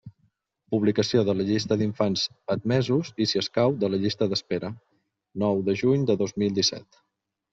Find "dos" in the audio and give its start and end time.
6.23-6.33